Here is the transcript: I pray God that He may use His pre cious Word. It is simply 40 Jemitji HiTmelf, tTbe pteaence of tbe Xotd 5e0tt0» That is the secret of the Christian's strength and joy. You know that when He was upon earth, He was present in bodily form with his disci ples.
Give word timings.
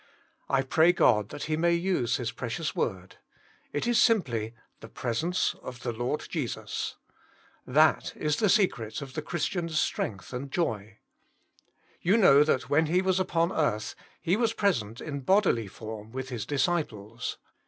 I 0.49 0.63
pray 0.63 0.93
God 0.93 1.29
that 1.29 1.43
He 1.43 1.55
may 1.55 1.73
use 1.75 2.17
His 2.17 2.31
pre 2.31 2.49
cious 2.49 2.75
Word. 2.75 3.17
It 3.71 3.85
is 3.85 4.01
simply 4.01 4.39
40 4.39 4.47
Jemitji 4.47 4.51
HiTmelf, 4.51 4.81
tTbe 4.81 4.93
pteaence 5.29 5.55
of 5.61 5.79
tbe 5.79 5.95
Xotd 5.95 6.17
5e0tt0» 6.65 6.95
That 7.67 8.17
is 8.17 8.37
the 8.37 8.49
secret 8.49 9.01
of 9.03 9.13
the 9.13 9.21
Christian's 9.21 9.79
strength 9.79 10.33
and 10.33 10.51
joy. 10.51 10.97
You 12.01 12.17
know 12.17 12.43
that 12.43 12.67
when 12.67 12.87
He 12.87 13.03
was 13.03 13.19
upon 13.19 13.51
earth, 13.51 13.93
He 14.19 14.35
was 14.35 14.53
present 14.53 15.01
in 15.01 15.19
bodily 15.19 15.67
form 15.67 16.11
with 16.11 16.29
his 16.29 16.47
disci 16.47 16.87
ples. 16.87 17.37